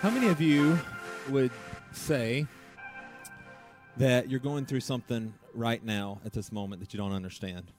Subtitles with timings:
[0.00, 0.78] How many of you
[1.28, 1.50] would
[1.90, 2.46] say
[3.96, 7.72] that you're going through something right now at this moment that you don't understand?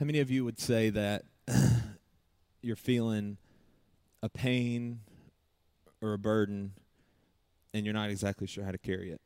[0.00, 1.26] How many of you would say that
[2.62, 3.36] you're feeling
[4.22, 5.00] a pain
[6.00, 6.72] or a burden
[7.74, 9.20] and you're not exactly sure how to carry it?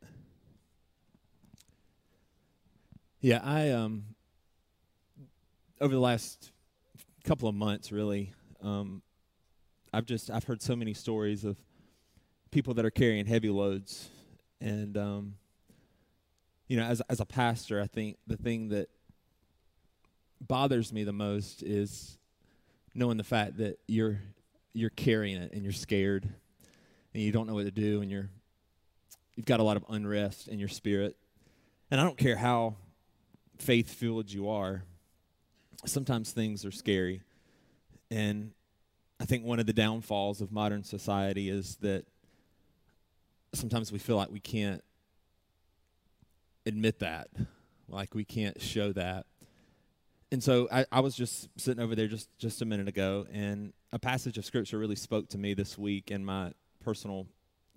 [3.21, 4.03] Yeah, I um
[5.79, 6.51] over the last
[7.23, 9.01] couple of months really um
[9.93, 11.57] I've just I've heard so many stories of
[12.49, 14.07] people that are carrying heavy loads,
[14.61, 15.35] and um,
[16.69, 18.87] you know, as as a pastor, I think the thing that
[20.39, 22.17] bothers me the most is
[22.95, 24.21] knowing the fact that you're
[24.73, 26.25] you're carrying it and you're scared
[27.13, 28.29] and you don't know what to do and you're
[29.35, 31.17] you've got a lot of unrest in your spirit.
[31.89, 32.75] And I don't care how
[33.59, 34.83] faith filled you are,
[35.85, 37.23] sometimes things are scary.
[38.09, 38.51] And
[39.21, 42.05] I think one of the downfalls of modern society is that
[43.53, 44.83] sometimes we feel like we can't
[46.65, 47.27] admit that,
[47.87, 49.27] like we can't show that.
[50.31, 53.73] And so I, I, was just sitting over there just, just a minute ago, and
[53.93, 56.51] a passage of scripture really spoke to me this week in my
[56.83, 57.27] personal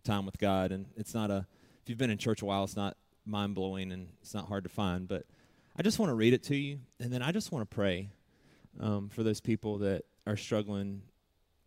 [0.03, 0.73] time with God.
[0.73, 1.47] And it's not a,
[1.83, 4.65] if you've been in church a while, it's not mind blowing and it's not hard
[4.65, 5.25] to find, but
[5.79, 8.09] I just want to read it to you, and then I just want to pray
[8.81, 11.03] um, for those people that are struggling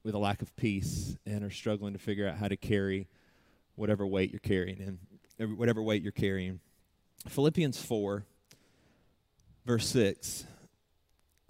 [0.08, 3.10] with a lack of peace and are struggling to figure out how to carry
[3.76, 4.98] whatever weight you're carrying
[5.38, 6.62] and whatever weight you're carrying.
[7.28, 8.24] Philippians 4
[9.66, 10.46] verse 6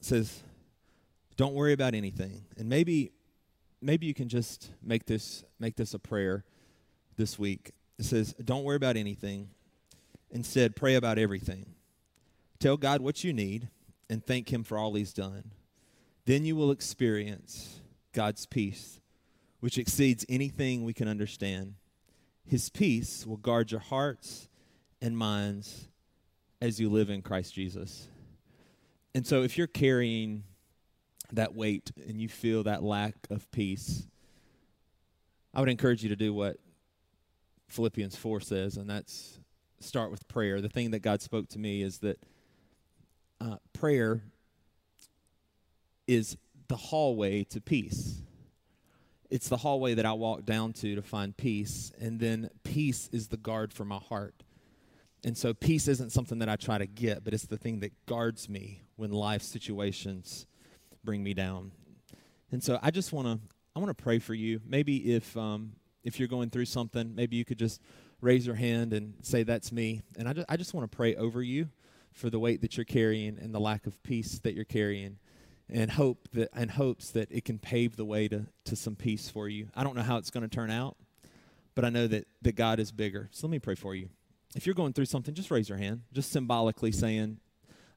[0.02, 0.42] says
[1.36, 2.46] don't worry about anything.
[2.58, 3.12] And maybe
[3.80, 6.44] maybe you can just make this make this a prayer
[7.16, 7.74] this week.
[8.00, 9.50] It says don't worry about anything.
[10.32, 11.68] Instead, pray about everything.
[12.60, 13.68] Tell God what you need
[14.10, 15.52] and thank him for all he's done.
[16.26, 17.82] Then you will experience
[18.18, 19.00] God's peace,
[19.60, 21.76] which exceeds anything we can understand.
[22.48, 24.48] His peace will guard your hearts
[25.00, 25.88] and minds
[26.60, 28.08] as you live in Christ Jesus.
[29.14, 30.46] And so, if you're carrying
[31.32, 34.08] that weight and you feel that lack of peace,
[35.54, 36.58] I would encourage you to do what
[37.68, 39.38] Philippians 4 says, and that's
[39.80, 40.60] start with prayer.
[40.60, 42.18] The thing that God spoke to me is that
[43.40, 44.24] uh, prayer
[46.08, 46.36] is
[46.68, 48.22] the hallway to peace.
[49.30, 51.92] It's the hallway that I walk down to to find peace.
[52.00, 54.34] And then peace is the guard for my heart.
[55.24, 58.06] And so peace isn't something that I try to get, but it's the thing that
[58.06, 60.46] guards me when life situations
[61.04, 61.72] bring me down.
[62.52, 63.40] And so I just want to
[63.76, 64.60] I want to pray for you.
[64.66, 65.74] Maybe if um,
[66.04, 67.82] if you're going through something, maybe you could just
[68.22, 70.02] raise your hand and say that's me.
[70.18, 71.70] And I just, I just want to pray over you
[72.12, 75.18] for the weight that you're carrying and the lack of peace that you're carrying
[75.70, 79.30] and hope that and hopes that it can pave the way to, to some peace
[79.30, 79.68] for you.
[79.76, 80.96] I don't know how it's going to turn out,
[81.76, 83.28] but I know that, that God is bigger.
[83.32, 84.10] So let me pray for you.
[84.56, 87.40] If you're going through something, just raise your hand, just symbolically saying,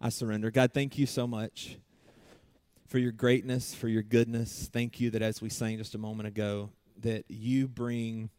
[0.00, 0.50] I surrender.
[0.50, 1.76] God, thank you so much
[2.88, 4.68] for your greatness, for your goodness.
[4.72, 6.70] Thank you that as we sang just a moment ago,
[7.02, 8.30] that you bring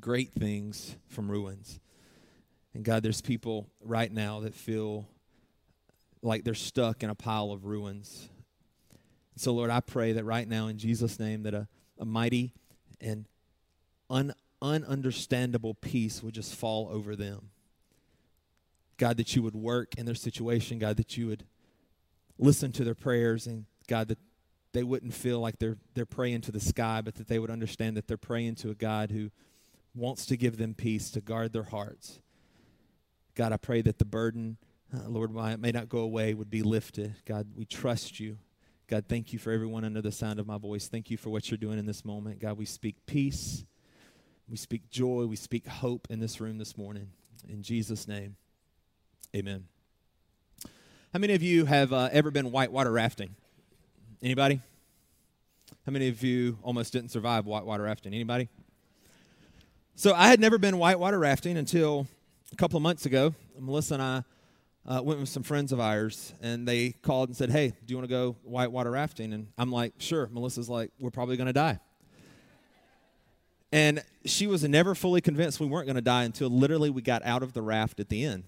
[0.00, 1.80] great things from ruins.
[2.72, 5.06] And God, there's people right now that feel
[6.22, 8.30] like they're stuck in a pile of ruins
[9.36, 11.66] so, Lord, I pray that right now in Jesus' name that a,
[11.98, 12.52] a mighty
[13.00, 13.24] and
[14.08, 17.50] un, ununderstandable peace would just fall over them.
[18.96, 20.78] God, that you would work in their situation.
[20.78, 21.44] God, that you would
[22.38, 23.48] listen to their prayers.
[23.48, 24.18] And God, that
[24.72, 27.96] they wouldn't feel like they're, they're praying to the sky, but that they would understand
[27.96, 29.30] that they're praying to a God who
[29.96, 32.20] wants to give them peace, to guard their hearts.
[33.34, 34.58] God, I pray that the burden,
[34.96, 37.16] uh, Lord, why it may not go away, would be lifted.
[37.26, 38.38] God, we trust you.
[38.86, 40.88] God, thank you for everyone under the sound of my voice.
[40.88, 42.38] Thank you for what you're doing in this moment.
[42.38, 43.64] God, we speak peace,
[44.48, 47.08] we speak joy, we speak hope in this room this morning.
[47.48, 48.36] In Jesus' name,
[49.34, 49.64] amen.
[51.14, 53.34] How many of you have uh, ever been whitewater rafting?
[54.22, 54.60] Anybody?
[55.86, 58.12] How many of you almost didn't survive whitewater rafting?
[58.12, 58.48] Anybody?
[59.94, 62.06] So I had never been whitewater rafting until
[62.52, 63.34] a couple of months ago.
[63.58, 64.24] Melissa and I
[64.86, 67.96] uh, went with some friends of ours, and they called and said, "Hey, do you
[67.96, 71.52] want to go whitewater rafting?" And I'm like, "Sure." Melissa's like, "We're probably going to
[71.54, 71.78] die."
[73.72, 77.24] And she was never fully convinced we weren't going to die until literally we got
[77.24, 78.44] out of the raft at the end.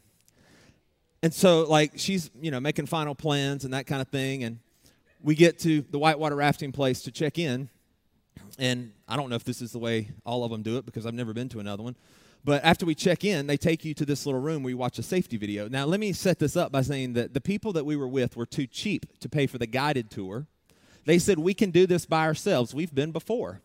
[1.20, 4.44] And so, like, she's, you know, making final plans and that kind of thing.
[4.44, 4.60] And
[5.24, 7.68] we get to the whitewater rafting place to check in.
[8.56, 11.06] And I don't know if this is the way all of them do it because
[11.06, 11.96] I've never been to another one.
[12.46, 15.00] But after we check in, they take you to this little room where you watch
[15.00, 15.68] a safety video.
[15.68, 18.36] Now, let me set this up by saying that the people that we were with
[18.36, 20.46] were too cheap to pay for the guided tour.
[21.06, 22.72] They said, We can do this by ourselves.
[22.72, 23.62] We've been before.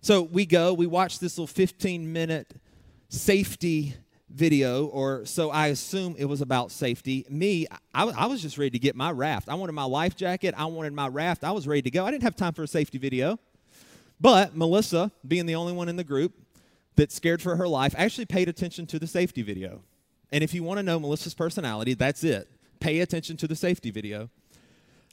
[0.00, 2.56] So we go, we watch this little 15 minute
[3.10, 3.94] safety
[4.28, 7.24] video, or so I assume it was about safety.
[7.30, 9.48] Me, I, I, was just ready to get my raft.
[9.48, 12.04] I wanted my life jacket, I wanted my raft, I was ready to go.
[12.04, 13.38] I didn't have time for a safety video.
[14.20, 16.32] But Melissa, being the only one in the group,
[16.96, 19.82] that scared for her life actually paid attention to the safety video.
[20.30, 22.48] And if you want to know Melissa's personality, that's it.
[22.80, 24.28] Pay attention to the safety video.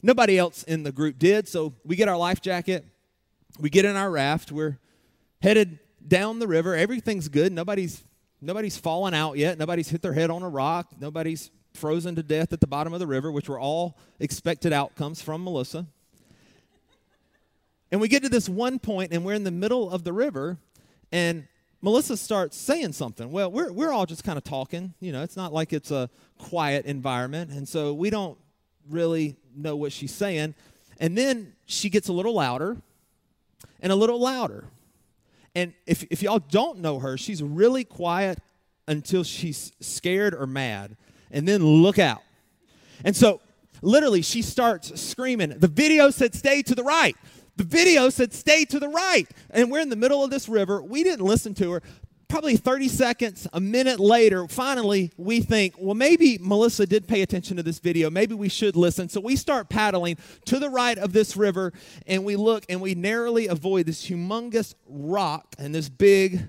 [0.04, 2.86] Nobody else in the group did, so we get our life jacket,
[3.60, 4.80] we get in our raft, we're
[5.44, 6.76] headed down the river.
[6.76, 7.52] Everything's good.
[7.52, 8.04] Nobody's
[8.42, 9.60] nobody's fallen out yet.
[9.60, 10.88] Nobody's hit their head on a rock.
[11.00, 15.22] Nobody's frozen to death at the bottom of the river, which were all expected outcomes
[15.22, 15.86] from Melissa.
[17.92, 20.58] And we get to this one point, and we're in the middle of the river,
[21.12, 21.46] and
[21.82, 23.32] Melissa starts saying something.
[23.32, 24.94] Well, we're, we're all just kind of talking.
[25.00, 27.52] You know, it's not like it's a quiet environment.
[27.52, 28.38] And so we don't
[28.90, 30.54] really know what she's saying.
[31.00, 32.78] And then she gets a little louder
[33.82, 34.66] and a little louder.
[35.56, 38.38] And if, if y'all don't know her, she's really quiet
[38.88, 40.96] until she's scared or mad.
[41.32, 42.22] And then look out.
[43.04, 43.42] And so
[43.82, 45.56] literally she starts screaming.
[45.58, 47.16] The video said, Stay to the right.
[47.62, 49.28] The video said, stay to the right.
[49.52, 50.82] And we're in the middle of this river.
[50.82, 51.84] We didn't listen to her.
[52.28, 57.58] Probably 30 seconds, a minute later, finally, we think, well, maybe Melissa did pay attention
[57.58, 58.10] to this video.
[58.10, 59.10] Maybe we should listen.
[59.10, 61.72] So we start paddling to the right of this river
[62.08, 66.42] and we look and we narrowly avoid this humongous rock and this big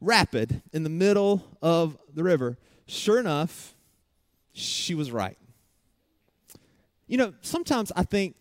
[0.00, 2.58] rapid in the middle of the river.
[2.88, 3.76] Sure enough,
[4.52, 5.38] she was right.
[7.06, 8.34] You know, sometimes I think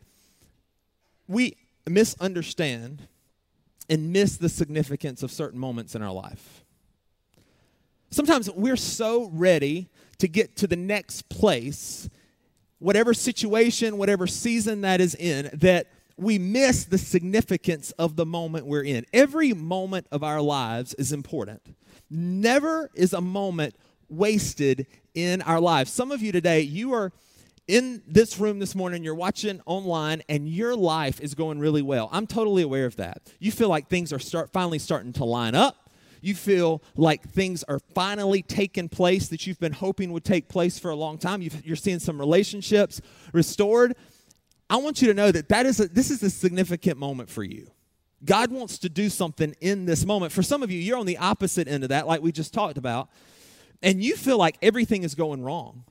[1.27, 1.55] we
[1.87, 3.07] misunderstand
[3.89, 6.63] and miss the significance of certain moments in our life.
[8.11, 9.87] Sometimes we're so ready
[10.17, 12.09] to get to the next place,
[12.79, 15.87] whatever situation, whatever season that is in, that
[16.17, 19.05] we miss the significance of the moment we're in.
[19.13, 21.61] Every moment of our lives is important.
[22.09, 23.75] Never is a moment
[24.09, 25.91] wasted in our lives.
[25.91, 27.11] Some of you today, you are
[27.69, 32.09] in this room this morning, you're watching online, and your life is going really well.
[32.11, 33.21] I'm totally aware of that.
[33.39, 35.87] You feel like things are start, finally starting to line up.
[36.19, 40.79] You feel like things are finally taking place that you've been hoping would take place
[40.79, 41.43] for a long time.
[41.43, 43.01] you are seeing some relationships
[43.33, 43.95] restored.
[44.67, 47.43] I want you to know that, that is a, this is a significant moment for
[47.43, 47.69] you.
[48.25, 50.31] God wants to do something in this moment.
[50.31, 52.79] For some of you, you're on the opposite end of that, like we just talked
[52.79, 53.09] about,
[53.83, 55.83] and you feel like everything is going wrong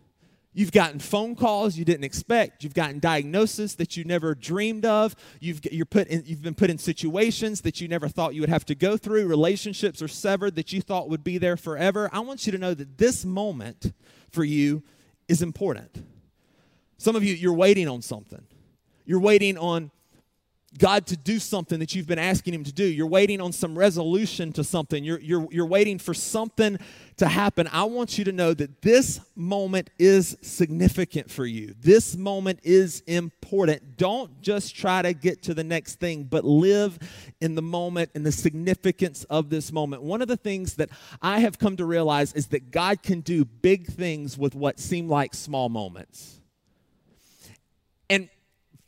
[0.55, 2.65] You've gotten phone calls you didn't expect.
[2.65, 5.15] You've gotten diagnosis that you never dreamed of.
[5.41, 8.49] You've, you're put in, you've been put in situations that you never thought you would
[8.51, 9.27] have to go through.
[9.27, 12.09] Relationships are severed that you thought would be there forever.
[12.13, 13.93] I want you to know that this moment
[14.31, 14.83] for you
[15.29, 16.05] is important.
[16.97, 18.43] Some of you, you're waiting on something.
[19.05, 19.91] You're waiting on
[20.77, 22.85] God to do something that you've been asking Him to do.
[22.85, 25.03] You're waiting on some resolution to something.
[25.03, 26.77] You're, you're, you're waiting for something
[27.17, 27.69] to happen.
[27.73, 31.75] I want you to know that this moment is significant for you.
[31.81, 33.97] This moment is important.
[33.97, 36.99] Don't just try to get to the next thing, but live
[37.41, 40.03] in the moment and the significance of this moment.
[40.03, 40.91] One of the things that
[41.23, 45.09] I have come to realize is that God can do big things with what seem
[45.09, 46.41] like small moments.
[48.11, 48.29] And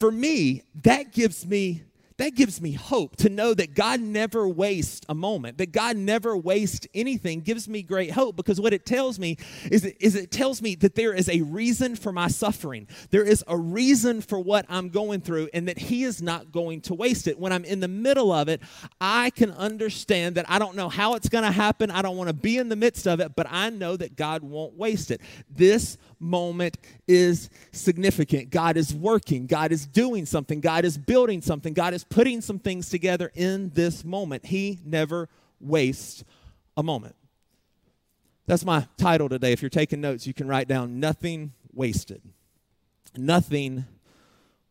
[0.01, 1.83] for me, that gives me
[2.17, 6.37] that gives me hope to know that God never wastes a moment, that God never
[6.37, 9.39] wastes anything gives me great hope because what it tells me
[9.71, 12.87] is, is it tells me that there is a reason for my suffering.
[13.09, 16.83] There is a reason for what I'm going through and that He is not going
[16.83, 17.39] to waste it.
[17.39, 18.61] When I'm in the middle of it,
[19.01, 21.91] I can understand that I don't know how it's going to happen.
[21.91, 24.43] I don't want to be in the midst of it, but I know that God
[24.43, 25.23] won't waste it.
[25.49, 26.77] This moment
[27.09, 28.51] is significant.
[28.51, 32.59] God is working, God is doing something, God is building something, God is putting some
[32.59, 34.47] things together in this moment.
[34.47, 36.23] He never wastes
[36.77, 37.17] a moment.
[38.47, 39.53] That's my title today.
[39.53, 42.21] If you're taking notes, you can write down Nothing Wasted.
[43.17, 43.85] Nothing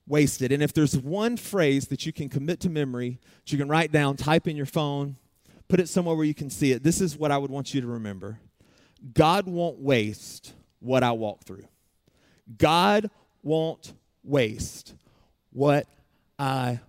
[0.07, 0.51] wasted.
[0.51, 3.91] And if there's one phrase that you can commit to memory, that you can write
[3.91, 5.17] down, type in your phone,
[5.67, 7.81] put it somewhere where you can see it, this is what I would want you
[7.81, 8.39] to remember
[9.13, 11.67] God won't waste what I walk through.
[12.57, 13.11] God
[13.43, 13.93] won't
[14.23, 14.93] waste
[15.51, 15.87] what
[16.37, 16.79] I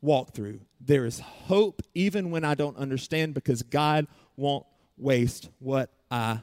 [0.00, 0.60] walk through.
[0.80, 6.40] There is hope even when I don't understand because God won't waste what I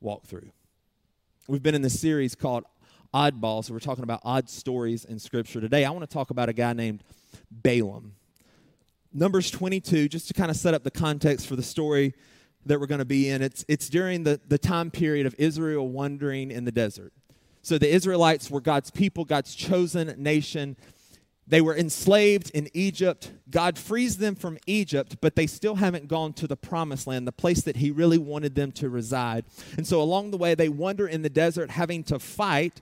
[0.00, 0.50] walk through.
[1.48, 2.64] We've been in this series called
[3.12, 5.60] Oddball, so we're talking about odd stories in Scripture.
[5.60, 7.02] Today, I want to talk about a guy named
[7.50, 8.14] Balaam.
[9.12, 12.14] Numbers 22, just to kind of set up the context for the story
[12.66, 13.42] that we're going to be in.
[13.42, 17.12] It's, it's during the, the time period of Israel wandering in the desert.
[17.62, 20.76] So the Israelites were God's people, God's chosen nation.
[21.46, 23.30] They were enslaved in Egypt.
[23.50, 27.32] God frees them from Egypt, but they still haven't gone to the promised land, the
[27.32, 29.44] place that He really wanted them to reside.
[29.76, 32.80] And so along the way, they wander in the desert, having to fight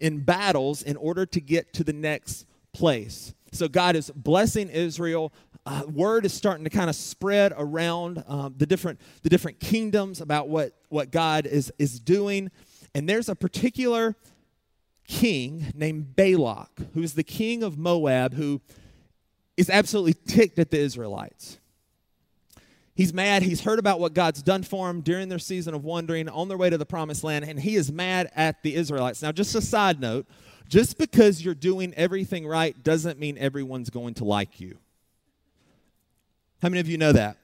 [0.00, 3.34] in battles in order to get to the next place.
[3.52, 5.30] So God is blessing Israel,
[5.64, 10.20] uh, word is starting to kind of spread around um, the different the different kingdoms
[10.20, 12.50] about what what God is is doing,
[12.94, 14.16] and there's a particular
[15.06, 18.60] king named Balak who is the king of Moab who
[19.56, 21.58] is absolutely ticked at the Israelites.
[22.94, 23.42] He's mad.
[23.42, 26.58] He's heard about what God's done for him during their season of wandering on their
[26.58, 29.22] way to the promised land, and he is mad at the Israelites.
[29.22, 30.26] Now, just a side note
[30.68, 34.78] just because you're doing everything right doesn't mean everyone's going to like you.
[36.62, 37.38] How many of you know that?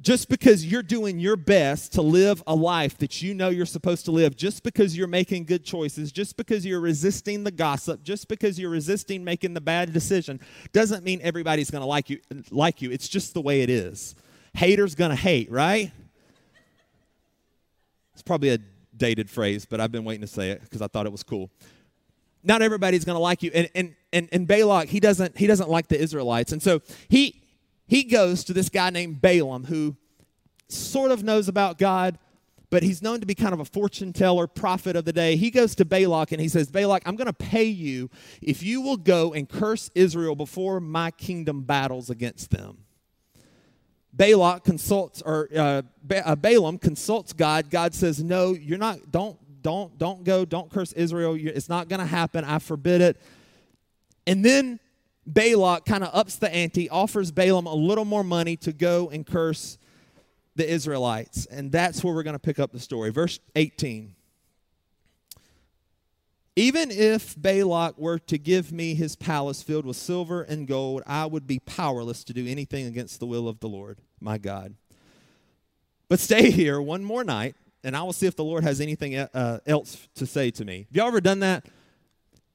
[0.00, 4.06] Just because you're doing your best to live a life that you know you're supposed
[4.06, 8.28] to live, just because you're making good choices, just because you're resisting the gossip, just
[8.28, 10.40] because you're resisting making the bad decision,
[10.72, 12.18] doesn't mean everybody's going to like you
[12.50, 12.90] like you.
[12.90, 14.14] It's just the way it is.
[14.54, 15.92] Haters going to hate, right?
[18.14, 18.58] It's probably a
[18.96, 21.50] dated phrase, but I've been waiting to say it because I thought it was cool.
[22.42, 23.50] Not everybody's going to like you.
[23.54, 26.50] And, and, and, and Balak, he doesn't, he doesn't like the Israelites.
[26.52, 27.38] And so he,
[27.86, 29.96] he goes to this guy named Balaam, who
[30.68, 32.18] sort of knows about God,
[32.70, 35.36] but he's known to be kind of a fortune teller, prophet of the day.
[35.36, 38.08] He goes to Balak and he says, Balak, I'm going to pay you
[38.40, 42.78] if you will go and curse Israel before my kingdom battles against them.
[44.14, 45.82] Balak consults, or uh,
[46.14, 47.70] uh Balaam consults God.
[47.70, 51.34] God says, No, you're not, don't, don't, don't go, don't curse Israel.
[51.38, 52.44] it's not going to happen.
[52.44, 53.20] I forbid it.
[54.26, 54.80] And then
[55.26, 59.26] Balak kind of ups the ante, offers Balaam a little more money to go and
[59.26, 59.78] curse
[60.56, 61.46] the Israelites.
[61.46, 63.10] And that's where we're going to pick up the story.
[63.10, 64.14] Verse 18.
[66.54, 71.24] Even if Balak were to give me his palace filled with silver and gold, I
[71.24, 74.74] would be powerless to do anything against the will of the Lord, my God.
[76.08, 79.16] But stay here one more night, and I will see if the Lord has anything
[79.16, 80.88] uh, else to say to me.
[80.90, 81.64] Have y'all ever done that?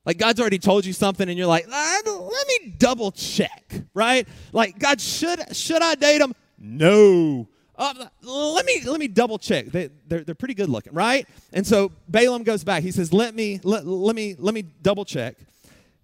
[0.07, 3.61] Like God's already told you something and you're like, ah, let me double check,
[3.93, 4.25] right?
[4.53, 6.33] Like God, should should I date him?
[6.57, 7.45] No.
[7.75, 9.65] Uh, let me let me double check.
[9.65, 11.27] They, they're, they're pretty good looking, right?
[11.51, 12.83] And so Balaam goes back.
[12.83, 15.35] He says, let me let, let me let me double check.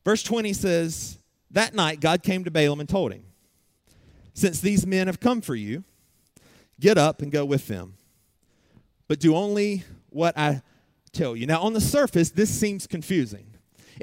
[0.03, 1.17] Verse 20 says,
[1.51, 3.24] that night God came to Balaam and told him,
[4.33, 5.81] since these men have come for you,
[6.77, 7.93] get up and go with them,
[9.07, 10.62] but do only what I
[11.13, 11.48] tell you.
[11.48, 13.48] Now on the surface, this seems confusing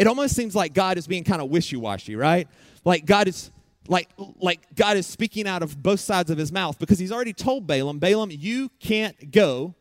[0.00, 2.48] it almost seems like God is being kind of wishy-washy, right?
[2.86, 3.50] Like God is
[3.86, 4.08] like
[4.40, 7.66] like God is speaking out of both sides of his mouth because he's already told
[7.66, 9.74] Balaam, Balaam, you can't go.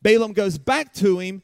[0.00, 1.42] Balaam goes back to him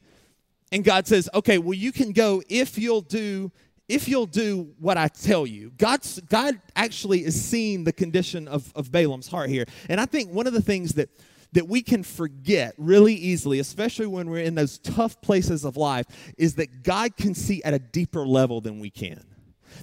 [0.71, 3.51] and God says, "Okay, well you can go if you'll do
[3.87, 5.71] if you'll do what I tell you.
[5.77, 9.65] God's, God actually is seeing the condition of, of Balaam's heart here.
[9.87, 11.09] And I think one of the things that
[11.53, 16.05] that we can forget really easily, especially when we're in those tough places of life,
[16.37, 19.23] is that God can see at a deeper level than we can.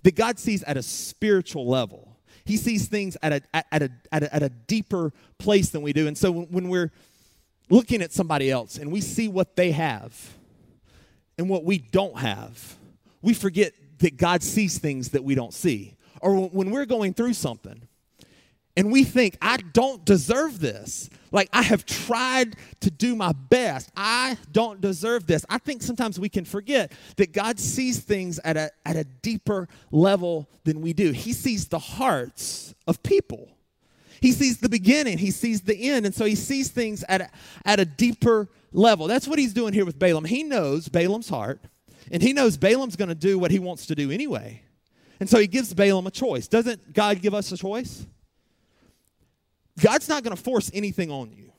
[0.03, 2.17] That God sees at a spiritual level.
[2.45, 5.93] He sees things at a, at, a, at a, at a deeper place than we
[5.93, 6.07] do.
[6.09, 6.91] And so when we're
[7.71, 10.33] looking at somebody else and we see what they have
[11.39, 12.75] and what we don't have,
[13.23, 15.95] we forget that God sees things that we don't see.
[16.21, 17.81] Or when we're going through something
[18.77, 21.11] and we think, I don't deserve this.
[21.31, 23.91] Like, I have tried to do my best.
[23.97, 25.45] I don't deserve this.
[25.51, 29.69] I think sometimes we can forget that God sees things at a, at a deeper
[29.91, 31.13] level than we do.
[31.13, 33.51] He sees the hearts of people,
[34.21, 36.07] He sees the beginning, He sees the end.
[36.07, 37.31] And so He sees things at a,
[37.67, 39.07] at a deeper level.
[39.07, 40.25] That's what He's doing here with Balaam.
[40.25, 41.61] He knows Balaam's heart,
[42.11, 44.63] and He knows Balaam's going to do what He wants to do anyway.
[45.21, 46.49] And so He gives Balaam a choice.
[46.49, 48.07] Doesn't God give us a choice?
[49.81, 51.53] God's not going to force anything on you.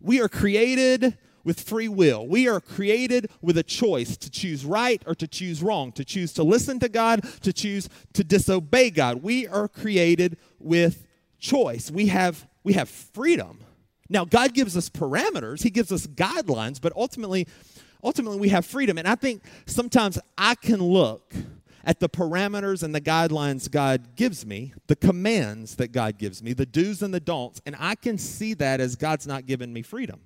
[0.00, 2.26] We are created with free will.
[2.26, 6.32] We are created with a choice to choose right or to choose wrong, to choose
[6.34, 9.22] to listen to God, to choose to disobey God.
[9.22, 11.06] We are created with
[11.38, 11.90] choice.
[11.90, 13.60] We have we have freedom.
[14.08, 17.46] Now God gives us parameters, he gives us guidelines, but ultimately
[18.02, 18.96] ultimately we have freedom.
[18.98, 21.34] And I think sometimes I can look
[21.86, 26.52] at the parameters and the guidelines God gives me, the commands that God gives me,
[26.52, 29.82] the do's and the don'ts, and I can see that as God's not given me
[29.82, 30.20] freedom.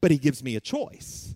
[0.00, 1.34] But He gives me a choice.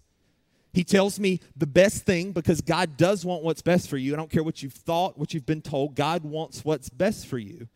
[0.72, 4.12] He tells me the best thing because God does want what's best for you.
[4.14, 7.38] I don't care what you've thought, what you've been told, God wants what's best for
[7.38, 7.66] you.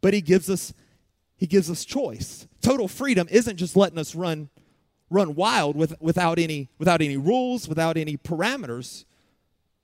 [0.00, 0.72] But He gives us
[1.36, 2.46] he gives us choice.
[2.60, 4.48] Total freedom isn't just letting us run
[5.10, 9.04] run wild with, without any without any rules, without any parameters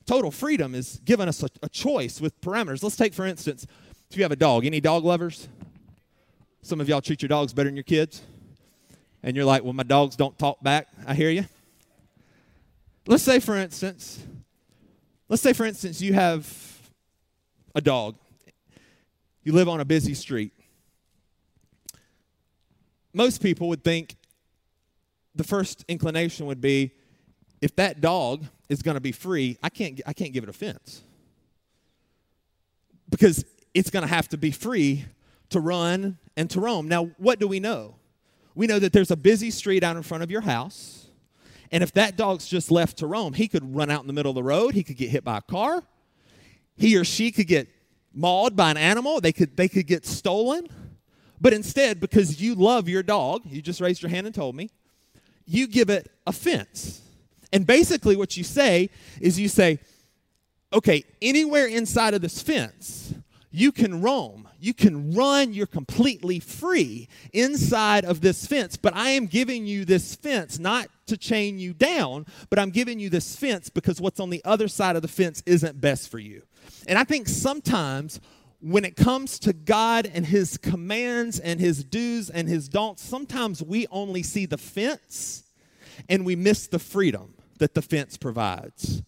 [0.07, 2.83] total freedom is giving us a, a choice with parameters.
[2.83, 3.67] Let's take, for instance,
[4.11, 5.49] if you have a dog, any dog lovers?
[6.63, 8.23] Some of y'all treat your dogs better than your kids.
[9.23, 10.87] And you're like, well, my dogs don't talk back.
[11.07, 11.45] I hear you.
[13.07, 14.21] Let's say, for instance,
[15.29, 16.49] let's say, for instance, you have
[17.75, 18.17] a dog.
[19.43, 20.53] You live on a busy street.
[23.13, 24.15] Most people would think
[25.35, 26.91] the first inclination would be
[27.61, 31.03] if that dog is going to be free, I can't, I can't give it offense.
[33.09, 33.45] Because
[33.75, 35.05] it's going to have to be free
[35.51, 36.89] to run and to roam.
[36.89, 37.97] Now, what do we know?
[38.55, 41.09] We know that there's a busy street out in front of your house.
[41.71, 44.31] And if that dog's just left to roam, he could run out in the middle
[44.31, 45.83] of the road, he could get hit by a car,
[46.77, 47.69] he or she could get
[48.13, 50.67] mauled by an animal, they could, they could get stolen.
[51.41, 54.71] But instead, because you love your dog, you just raised your hand and told me,
[55.45, 57.03] you give it offense.
[57.53, 59.79] And basically, what you say is you say,
[60.73, 63.15] okay, anywhere inside of this fence,
[63.51, 68.77] you can roam, you can run, you're completely free inside of this fence.
[68.77, 72.99] But I am giving you this fence not to chain you down, but I'm giving
[72.99, 76.19] you this fence because what's on the other side of the fence isn't best for
[76.19, 76.43] you.
[76.89, 78.21] And I think sometimes
[78.61, 83.63] when it comes to God and His commands and His do's and His don'ts, sometimes
[83.63, 85.45] we only see the fence
[86.09, 89.03] and we miss the freedom that the fence provides.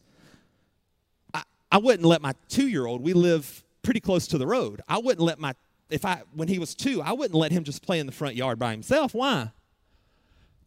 [1.35, 4.83] I, I wouldn't let my two year old, we live pretty close to the road.
[4.88, 5.55] I wouldn't let my,
[5.90, 8.37] if I, when he was two, I wouldn't let him just play in the front
[8.37, 9.14] yard by himself.
[9.14, 9.51] Why?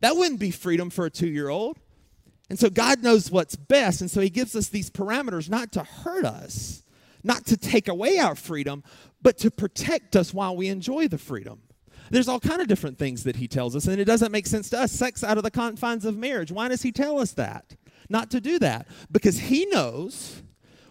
[0.01, 1.77] That wouldn't be freedom for a two year old.
[2.49, 4.01] And so God knows what's best.
[4.01, 6.83] And so he gives us these parameters not to hurt us,
[7.23, 8.83] not to take away our freedom,
[9.21, 11.61] but to protect us while we enjoy the freedom
[12.09, 14.69] there's all kind of different things that he tells us and it doesn't make sense
[14.69, 17.75] to us sex out of the confines of marriage why does he tell us that
[18.11, 20.43] not to do that because He knows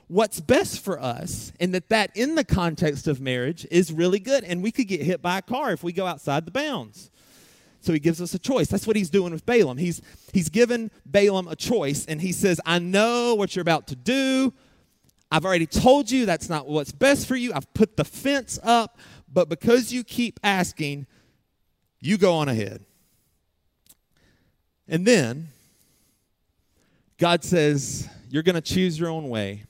[0.09, 4.43] what's best for us and that that in the context of marriage is really good
[4.43, 7.13] and we could get hit by a car if we go outside the bounds
[7.81, 10.03] so he gives us a choice that's what he's doing with balaam he's
[10.33, 14.53] he's given balaam a choice and he says i know what you're about to do
[15.31, 18.99] i've already told you that's not what's best for you i've put the fence up
[19.33, 21.07] but because you keep asking
[22.01, 22.85] you go on ahead
[24.89, 25.47] and then
[27.21, 29.65] God says, You're going to choose your own way,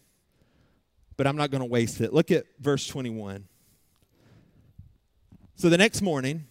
[1.16, 2.14] but I'm not going to waste it.
[2.14, 3.44] Look at verse 21.
[5.56, 6.44] So the next morning,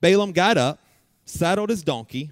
[0.00, 0.78] Balaam got up,
[1.24, 2.30] saddled his donkey,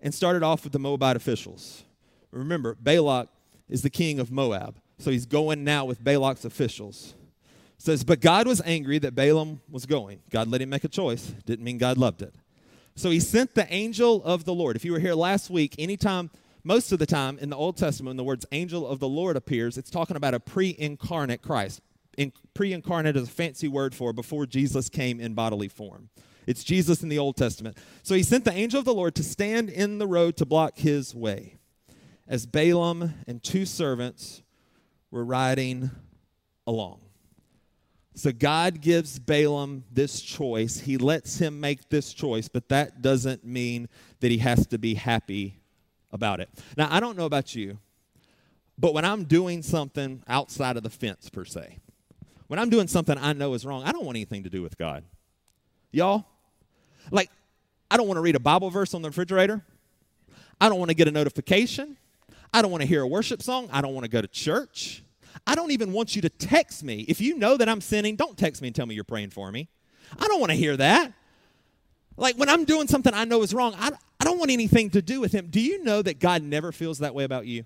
[0.00, 1.82] and started off with the Moabite officials.
[2.30, 3.28] Remember, Balak
[3.68, 7.14] is the king of Moab, so he's going now with Balak's officials.
[7.78, 10.20] It says, but God was angry that Balaam was going.
[10.30, 11.34] God let him make a choice.
[11.46, 12.32] Didn't mean God loved it.
[12.94, 14.76] So he sent the angel of the Lord.
[14.76, 16.30] If you were here last week, anytime
[16.64, 19.36] most of the time in the Old Testament, when the words angel of the Lord
[19.36, 21.80] appears, it's talking about a pre incarnate Christ.
[22.18, 26.08] In, pre incarnate is a fancy word for before Jesus came in bodily form.
[26.46, 27.78] It's Jesus in the Old Testament.
[28.02, 30.78] So he sent the angel of the Lord to stand in the road to block
[30.78, 31.56] his way
[32.26, 34.42] as Balaam and two servants
[35.10, 35.90] were riding
[36.66, 37.00] along.
[38.14, 40.78] So God gives Balaam this choice.
[40.80, 43.88] He lets him make this choice, but that doesn't mean
[44.20, 45.59] that he has to be happy
[46.12, 46.48] about it.
[46.76, 47.78] Now, I don't know about you,
[48.78, 51.78] but when I'm doing something outside of the fence, per se,
[52.46, 54.76] when I'm doing something I know is wrong, I don't want anything to do with
[54.78, 55.04] God.
[55.92, 56.24] Y'all,
[57.10, 57.30] like,
[57.90, 59.62] I don't want to read a Bible verse on the refrigerator.
[60.60, 61.96] I don't want to get a notification.
[62.52, 63.68] I don't want to hear a worship song.
[63.72, 65.02] I don't want to go to church.
[65.46, 67.00] I don't even want you to text me.
[67.08, 69.50] If you know that I'm sinning, don't text me and tell me you're praying for
[69.50, 69.68] me.
[70.18, 71.12] I don't want to hear that.
[72.16, 75.00] Like when I'm doing something I know is wrong, I, I don't want anything to
[75.00, 75.46] do with him.
[75.50, 77.64] Do you know that God never feels that way about you?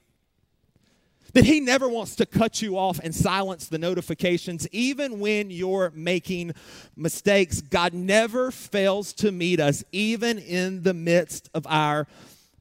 [1.33, 5.91] That he never wants to cut you off and silence the notifications, even when you're
[5.97, 6.53] making
[6.95, 7.61] mistakes.
[7.61, 12.07] God never fails to meet us, even in the midst of our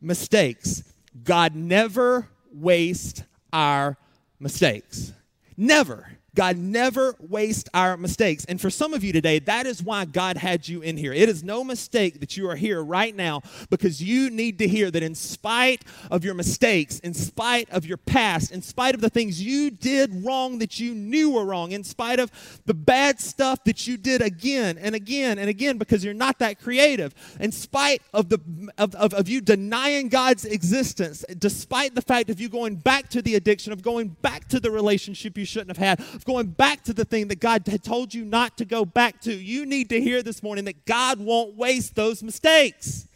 [0.01, 0.83] mistakes.
[1.23, 3.95] God never wastes our
[4.39, 5.13] mistakes.
[5.55, 6.07] Never.
[6.35, 8.43] God never wastes our mistakes.
[8.45, 11.13] And for some of you today, that is why God had you in here.
[11.13, 14.89] It is no mistake that you are here right now because you need to hear
[14.89, 19.09] that in spite of your mistakes, in spite of your past, in spite of the
[19.11, 22.31] things you did wrong that you knew were wrong, in spite of
[22.65, 26.59] the bad stuff that you did again and again and again because you're not that
[26.59, 28.39] creative, in spite of, the,
[28.79, 33.21] of, of, of you denying God's existence, despite the fact of you going back to
[33.21, 36.85] the addiction, of going back to the relationship you shouldn't have had, it's going back
[36.85, 39.33] to the thing that God had told you not to go back to.
[39.33, 43.09] You need to hear this morning that God won't waste those mistakes.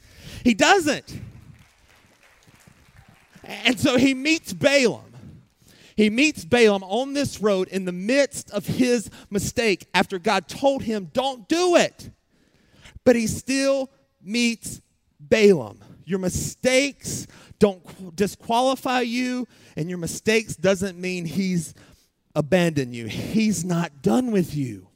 [0.44, 1.18] He doesn't.
[3.46, 5.14] And so he meets Balaam.
[5.96, 10.84] He meets Balaam on this road in the midst of his mistake after God told
[10.84, 12.10] him, don't do it.
[13.06, 13.90] But he still
[14.22, 14.82] meets
[15.18, 15.80] Balaam.
[16.04, 17.26] Your mistakes
[17.58, 21.74] don't disqualify you, and your mistakes doesn't mean he's
[22.38, 23.08] abandon you.
[23.08, 24.88] He's not done with you.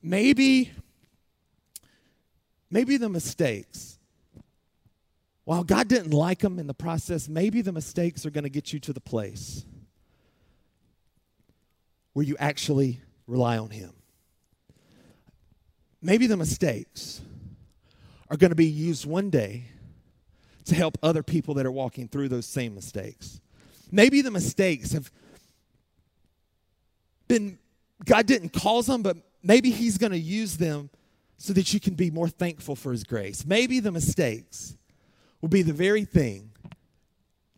[0.00, 0.70] Maybe,
[2.70, 3.98] maybe the mistakes,
[5.44, 8.72] while God didn't like them in the process, maybe the mistakes are going to get
[8.72, 9.64] you to the place
[12.12, 13.90] where you actually rely on Him.
[16.00, 17.22] Maybe the mistakes
[18.30, 19.64] are going to be used one day
[20.66, 23.40] to help other people that are walking through those same mistakes.
[23.90, 25.10] Maybe the mistakes have
[27.28, 27.58] been,
[28.04, 30.90] God didn't cause them, but maybe He's going to use them
[31.38, 33.44] so that you can be more thankful for His grace.
[33.46, 34.76] Maybe the mistakes
[35.40, 36.50] will be the very thing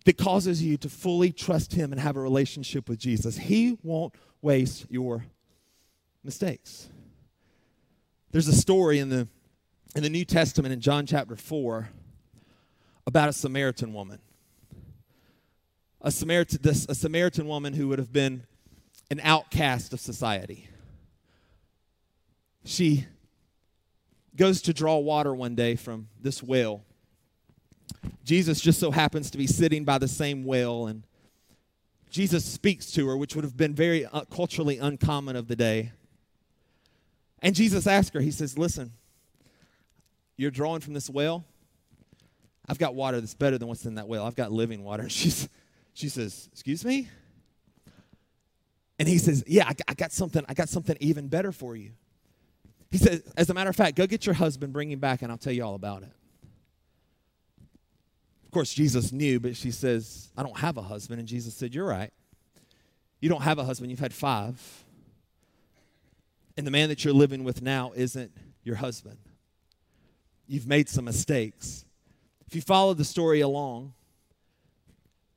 [0.04, 3.36] that causes you to fully trust Him and have a relationship with Jesus.
[3.36, 5.24] He won't waste your
[6.22, 6.88] mistakes.
[8.30, 9.28] There's a story in the,
[9.94, 11.88] in the New Testament in John chapter 4
[13.06, 14.18] about a Samaritan woman.
[16.02, 18.44] A Samaritan, this, a Samaritan woman who would have been
[19.10, 20.68] an outcast of society.
[22.64, 23.06] She
[24.36, 26.82] goes to draw water one day from this well.
[28.24, 31.04] Jesus just so happens to be sitting by the same well, and
[32.10, 35.92] Jesus speaks to her, which would have been very uh, culturally uncommon of the day.
[37.40, 38.92] And Jesus asks her, He says, Listen,
[40.36, 41.44] you're drawing from this well?
[42.68, 44.24] I've got water that's better than what's in that well.
[44.24, 45.08] I've got living water.
[45.08, 45.48] She's,
[45.94, 47.08] she says, Excuse me?
[48.98, 51.90] And he says, Yeah, I, I got something, I got something even better for you.
[52.90, 55.30] He says, As a matter of fact, go get your husband, bring him back, and
[55.30, 56.12] I'll tell you all about it.
[58.44, 61.18] Of course, Jesus knew, but she says, I don't have a husband.
[61.18, 62.12] And Jesus said, You're right.
[63.20, 64.84] You don't have a husband, you've had five.
[66.58, 68.32] And the man that you're living with now isn't
[68.62, 69.18] your husband.
[70.46, 71.84] You've made some mistakes.
[72.46, 73.92] If you follow the story along,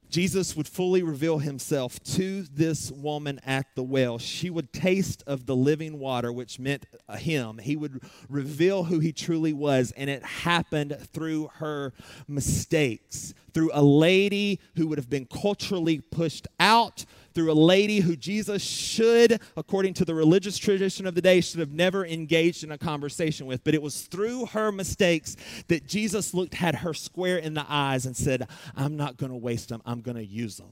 [0.10, 4.18] Jesus would fully reveal himself to this woman at the well.
[4.18, 7.60] She would taste of the living water, which meant him.
[7.60, 11.94] He would reveal who he truly was, and it happened through her
[12.28, 18.16] mistakes, through a lady who would have been culturally pushed out, through a lady who
[18.16, 22.72] Jesus should, according to the religious tradition of the day, should have never engaged in
[22.72, 23.64] a conversation with.
[23.64, 25.36] But it was through her mistakes
[25.68, 29.38] that Jesus looked had her square in the eyes and said, I'm not going to
[29.38, 30.72] waste them, I'm going to use them.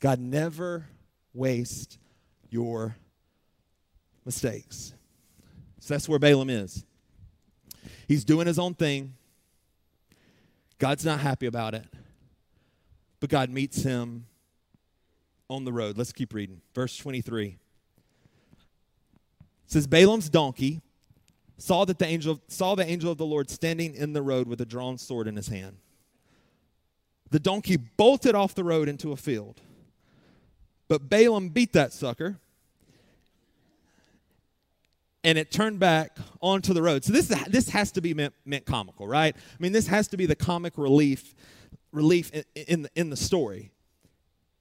[0.00, 0.86] God never
[1.34, 1.98] waste
[2.48, 2.96] your
[4.24, 4.94] mistakes.
[5.80, 6.84] So that's where Balaam is.
[8.08, 9.14] He's doing his own thing.
[10.78, 11.84] God's not happy about it.
[13.20, 14.26] But God meets him
[15.50, 15.98] on the road.
[15.98, 16.62] Let's keep reading.
[16.74, 17.58] Verse 23
[19.66, 20.80] it says Balaam's donkey
[21.58, 24.60] saw that the angel saw the angel of the Lord standing in the road with
[24.60, 25.76] a drawn sword in his hand.
[27.30, 29.60] The donkey bolted off the road into a field.
[30.88, 32.38] But Balaam beat that sucker
[35.22, 37.04] and it turned back onto the road.
[37.04, 39.36] So this this has to be meant, meant comical, right?
[39.36, 41.32] I mean, this has to be the comic relief
[41.92, 43.70] relief in, in, in the story.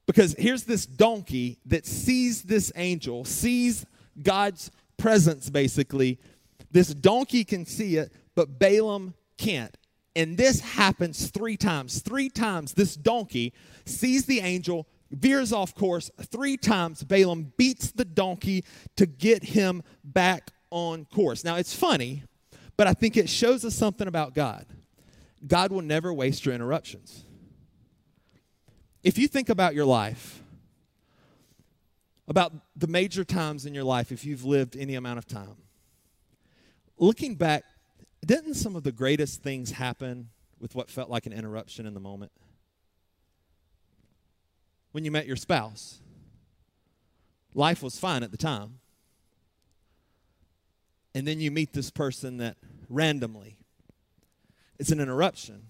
[0.09, 3.85] Because here's this donkey that sees this angel, sees
[4.19, 6.17] God's presence basically.
[6.71, 9.77] This donkey can see it, but Balaam can't.
[10.15, 11.99] And this happens three times.
[12.01, 13.53] Three times this donkey
[13.85, 16.09] sees the angel, veers off course.
[16.19, 21.43] Three times Balaam beats the donkey to get him back on course.
[21.43, 22.23] Now it's funny,
[22.77, 24.65] but I think it shows us something about God.
[25.45, 27.25] God will never waste your interruptions
[29.03, 30.41] if you think about your life,
[32.27, 35.55] about the major times in your life, if you've lived any amount of time,
[36.97, 37.63] looking back,
[38.25, 41.99] didn't some of the greatest things happen with what felt like an interruption in the
[41.99, 42.31] moment?
[44.91, 45.99] When you met your spouse,
[47.53, 48.79] life was fine at the time.
[51.15, 52.57] And then you meet this person that
[52.89, 53.57] randomly,
[54.77, 55.63] it's an interruption.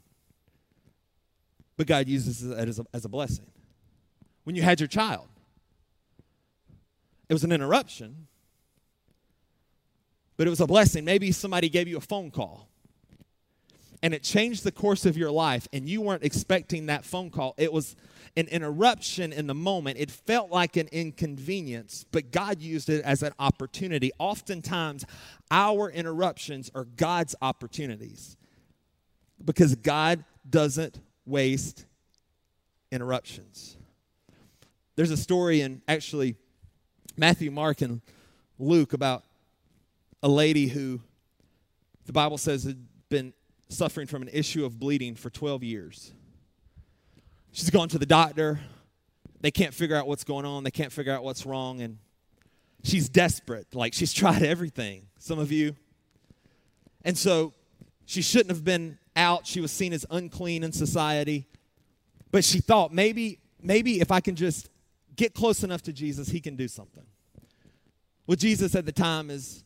[1.79, 3.45] But God uses it as a, as a blessing.
[4.43, 5.29] When you had your child,
[7.29, 8.27] it was an interruption,
[10.35, 11.05] but it was a blessing.
[11.05, 12.67] Maybe somebody gave you a phone call
[14.03, 17.53] and it changed the course of your life and you weren't expecting that phone call
[17.57, 17.95] it was
[18.35, 23.23] an interruption in the moment it felt like an inconvenience but god used it as
[23.23, 25.03] an opportunity oftentimes
[25.51, 28.37] our interruptions are god's opportunities
[29.43, 31.85] because god doesn't waste
[32.91, 33.77] interruptions.
[34.95, 36.35] There's a story in actually
[37.15, 38.01] Matthew, Mark, and
[38.57, 39.23] Luke about
[40.23, 40.99] a lady who
[42.05, 43.31] the Bible says had been
[43.69, 46.11] suffering from an issue of bleeding for 12 years.
[47.51, 48.59] She's gone to the doctor.
[49.41, 50.63] They can't figure out what's going on.
[50.63, 51.81] They can't figure out what's wrong.
[51.81, 51.97] And
[52.83, 53.73] she's desperate.
[53.73, 55.75] Like she's tried everything, some of you.
[57.05, 57.53] And so
[58.05, 59.45] she shouldn't have been out.
[59.45, 61.45] She was seen as unclean in society.
[62.31, 64.69] But she thought, maybe, maybe if I can just
[65.15, 67.03] get close enough to Jesus, he can do something.
[68.25, 69.63] Well, Jesus at the time is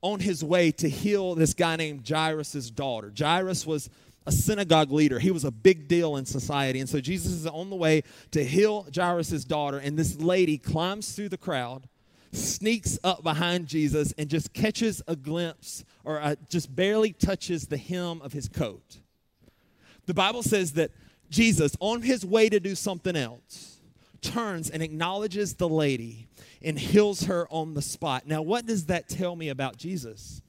[0.00, 3.12] on his way to heal this guy named Jairus' daughter.
[3.16, 3.90] Jairus was
[4.24, 5.18] a synagogue leader.
[5.18, 6.80] He was a big deal in society.
[6.80, 11.12] And so Jesus is on the way to heal Jairus' daughter, and this lady climbs
[11.14, 11.88] through the crowd
[12.32, 17.76] sneaks up behind Jesus and just catches a glimpse or uh, just barely touches the
[17.76, 18.98] hem of his coat.
[20.06, 20.90] The Bible says that
[21.30, 23.78] Jesus, on his way to do something else,
[24.22, 26.28] turns and acknowledges the lady
[26.62, 28.26] and heals her on the spot.
[28.26, 30.42] Now, what does that tell me about Jesus?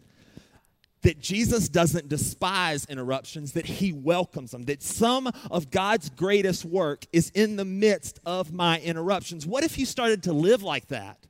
[1.03, 7.05] that Jesus doesn't despise interruptions, that he welcomes them, that some of God's greatest work
[7.13, 9.45] is in the midst of my interruptions.
[9.45, 11.26] What if you started to live like that?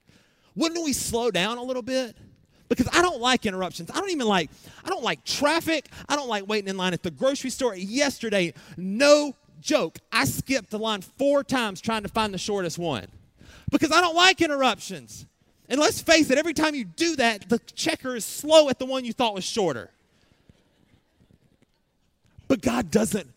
[0.58, 2.17] wouldn't we slow down a little bit?
[2.67, 3.89] Because I don't like interruptions.
[3.93, 4.50] I don't even like,
[4.84, 5.88] I don't like traffic.
[6.10, 7.76] I don't like waiting in line at the grocery store.
[7.76, 13.06] Yesterday, no joke, I skipped the line four times trying to find the shortest one
[13.72, 15.26] because I don't like interruptions.
[15.70, 18.86] And let's face it, every time you do that, the checker is slow at the
[18.86, 19.91] one you thought was shorter.
[22.48, 23.30] But God doesn't.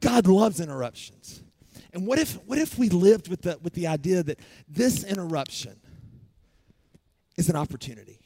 [0.00, 1.42] God loves interruptions.
[1.92, 5.76] And what if, what if we lived with the, with the idea that this interruption
[7.36, 8.20] is an opportunity.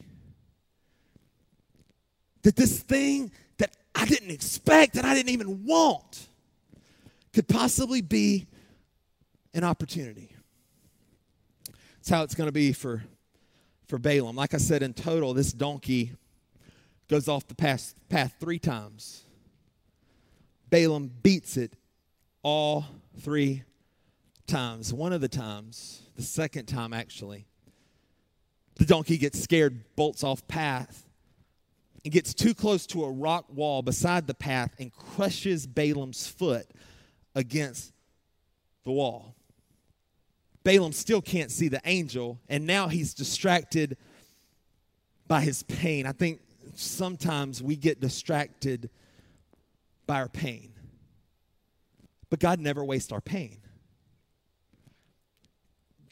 [2.42, 6.28] That this thing that I didn't expect, that I didn't even want,
[7.32, 8.46] could possibly be
[9.52, 10.30] an opportunity.
[11.96, 13.04] That's how it's going to be for,
[13.88, 14.36] for Balaam.
[14.36, 16.12] Like I said, in total, this donkey
[17.08, 19.24] goes off the path, path three times.
[20.70, 21.72] Balaam beats it
[22.42, 22.86] all
[23.20, 23.64] three
[24.46, 24.94] times.
[24.94, 27.48] One of the times, the second time actually,
[28.80, 31.06] the donkey gets scared, bolts off path,
[32.02, 36.66] and gets too close to a rock wall beside the path and crushes Balaam's foot
[37.34, 37.92] against
[38.84, 39.34] the wall.
[40.64, 43.98] Balaam still can't see the angel, and now he's distracted
[45.28, 46.06] by his pain.
[46.06, 46.40] I think
[46.74, 48.88] sometimes we get distracted
[50.06, 50.72] by our pain,
[52.30, 53.58] but God never wastes our pain.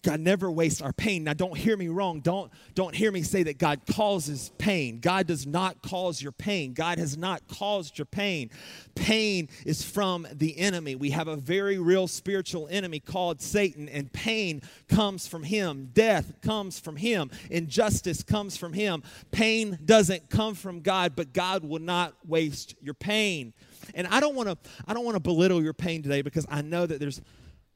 [0.03, 1.25] God never wastes our pain.
[1.25, 2.21] Now, don't hear me wrong.
[2.21, 5.01] Don't, don't hear me say that God causes pain.
[5.01, 6.73] God does not cause your pain.
[6.73, 8.51] God has not caused your pain.
[8.95, 10.95] Pain is from the enemy.
[10.95, 15.91] We have a very real spiritual enemy called Satan, and pain comes from him.
[15.93, 17.31] Death comes from him.
[17.51, 19.03] Injustice comes from him.
[19.33, 23.53] Pain doesn't come from God, but God will not waste your pain.
[23.95, 26.61] And I don't want to I don't want to belittle your pain today because I
[26.63, 27.21] know that there's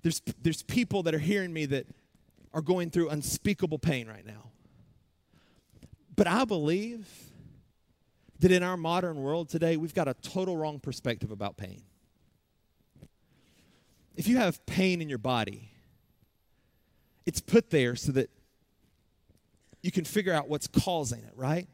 [0.02, 1.86] there's there's people that are hearing me that
[2.54, 4.50] are going through unspeakable pain right now.
[6.14, 7.08] But I believe
[8.40, 11.82] that in our modern world today, we've got a total wrong perspective about pain.
[14.16, 15.70] If you have pain in your body,
[17.24, 18.28] it's put there so that
[19.80, 21.66] you can figure out what's causing it, right?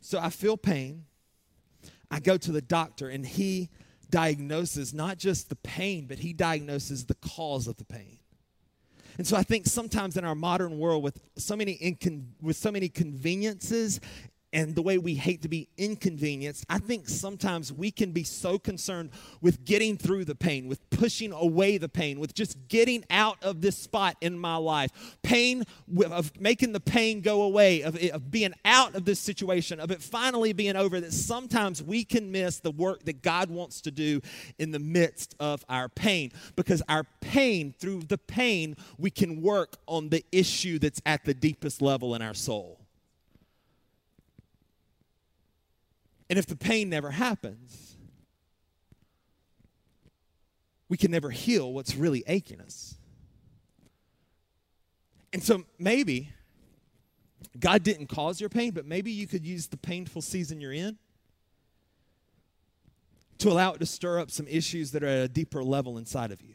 [0.00, 1.06] So I feel pain.
[2.10, 3.70] I go to the doctor, and he
[4.10, 8.18] diagnoses not just the pain, but he diagnoses the cause of the pain.
[9.18, 12.72] And so I think sometimes in our modern world with so many incon- with so
[12.72, 14.00] many conveniences
[14.54, 18.56] and the way we hate to be inconvenienced, I think sometimes we can be so
[18.58, 19.10] concerned
[19.42, 23.60] with getting through the pain, with pushing away the pain, with just getting out of
[23.60, 24.90] this spot in my life.
[25.24, 25.64] Pain,
[26.06, 29.90] of making the pain go away, of, it, of being out of this situation, of
[29.90, 33.90] it finally being over, that sometimes we can miss the work that God wants to
[33.90, 34.20] do
[34.60, 36.30] in the midst of our pain.
[36.54, 41.34] Because our pain, through the pain, we can work on the issue that's at the
[41.34, 42.78] deepest level in our soul.
[46.30, 47.96] And if the pain never happens,
[50.88, 52.94] we can never heal what's really aching us.
[55.32, 56.30] And so maybe
[57.58, 60.96] God didn't cause your pain, but maybe you could use the painful season you're in
[63.38, 66.30] to allow it to stir up some issues that are at a deeper level inside
[66.30, 66.54] of you.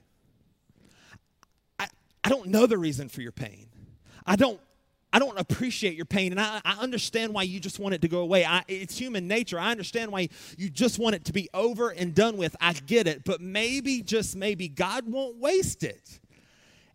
[1.78, 1.88] I,
[2.24, 3.68] I don't know the reason for your pain.
[4.26, 4.60] I don't
[5.12, 8.08] I don't appreciate your pain, and I, I, understand why you just want it to
[8.08, 8.46] go away.
[8.46, 9.60] I, it's human nature.
[9.60, 12.56] I understand why you just want it to be over and done with.
[12.62, 16.20] I get it, but maybe, just maybe, God won't waste it.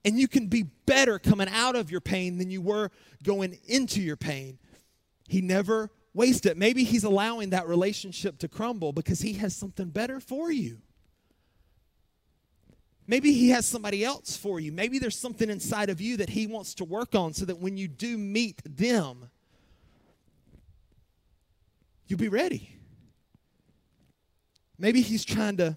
[0.05, 2.91] And you can be better coming out of your pain than you were
[3.25, 4.59] going into your pain.
[5.27, 6.57] He never wastes it.
[6.57, 10.79] Maybe He's allowing that relationship to crumble because He has something better for you.
[13.07, 14.73] Maybe He has somebody else for you.
[14.73, 17.77] Maybe there's something inside of you that He wants to work on so that when
[17.77, 19.29] you do meet them,
[22.07, 22.71] you'll be ready.
[24.79, 25.77] Maybe He's trying to,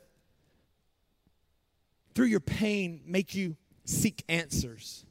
[2.16, 5.06] through your pain, make you seek answers.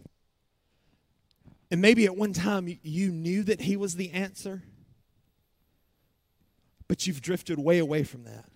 [1.70, 4.62] And maybe at one time you knew that He was the answer,
[6.88, 8.46] but you've drifted way away from that.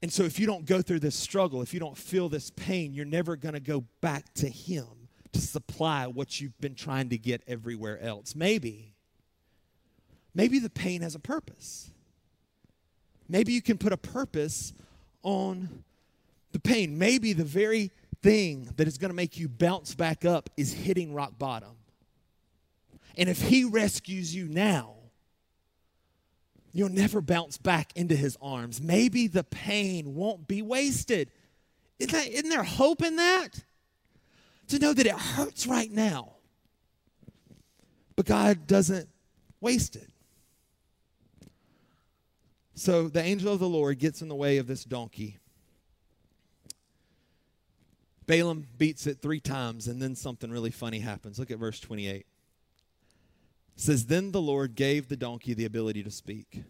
[0.00, 2.94] And so, if you don't go through this struggle, if you don't feel this pain,
[2.94, 4.84] you're never going to go back to Him
[5.32, 8.34] to supply what you've been trying to get everywhere else.
[8.36, 8.94] Maybe,
[10.34, 11.90] maybe the pain has a purpose.
[13.28, 14.72] Maybe you can put a purpose
[15.22, 15.84] on
[16.52, 16.96] the pain.
[16.96, 17.90] Maybe the very
[18.22, 21.72] thing that is going to make you bounce back up is hitting rock bottom.
[23.16, 24.92] And if He rescues you now,
[26.78, 28.80] you'll never bounce back into his arms.
[28.80, 31.30] Maybe the pain won't be wasted.
[31.98, 33.48] Isn't, that, isn't there hope in that?
[34.68, 36.34] To know that it hurts right now,
[38.14, 39.08] but God doesn't
[39.60, 40.08] waste it.
[42.76, 45.38] So the angel of the Lord gets in the way of this donkey.
[48.28, 51.40] Balaam beats it three times, and then something really funny happens.
[51.40, 52.24] Look at verse 28
[53.80, 56.62] says, Then the Lord gave the donkey the ability to speak.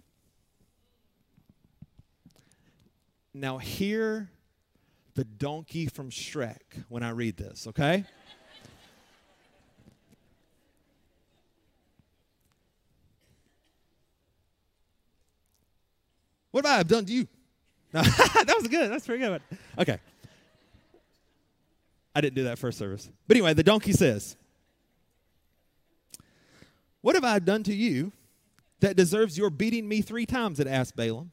[3.35, 4.31] Now, hear
[5.15, 8.05] the donkey from Shrek when I read this, okay?
[16.51, 17.29] what have I done to you?
[17.93, 18.91] No, that was good.
[18.91, 19.41] That's pretty good.
[19.79, 19.99] Okay.
[22.17, 23.09] I didn't do that first service.
[23.29, 24.37] But anyway, the donkey says,
[27.09, 28.13] what have I done to you
[28.81, 30.61] that deserves your beating me three times?
[30.61, 31.33] It asked Balaam.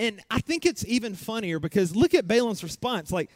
[0.00, 3.12] And I think it's even funnier because look at Balaam's response.
[3.12, 3.30] Like,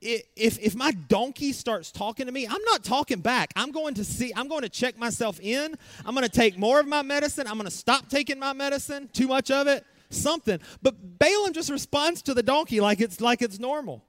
[0.00, 3.52] if, if my donkey starts talking to me, I'm not talking back.
[3.54, 5.76] I'm going to see, I'm going to check myself in.
[6.04, 7.46] I'm going to take more of my medicine.
[7.46, 10.58] I'm going to stop taking my medicine, too much of it, something.
[10.82, 14.02] But Balaam just responds to the donkey like it's like it's normal.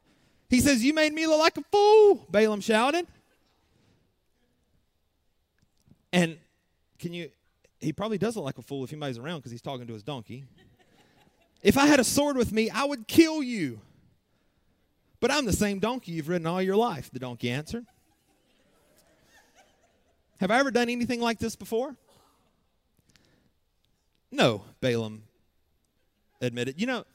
[0.50, 3.06] He says, You made me look like a fool, Balaam shouted.
[6.14, 6.38] And
[7.00, 7.30] can you,
[7.80, 10.04] he probably does not like a fool if anybody's around because he's talking to his
[10.04, 10.46] donkey.
[11.64, 13.80] if I had a sword with me, I would kill you.
[15.20, 17.86] But I'm the same donkey you've ridden all your life, the donkey answered.
[20.40, 21.96] Have I ever done anything like this before?
[24.32, 25.24] No, Balaam
[26.42, 26.82] admitted.
[26.82, 27.06] You know,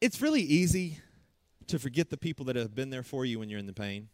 [0.00, 0.98] it's really easy
[1.68, 4.08] to forget the people that have been there for you when you're in the pain.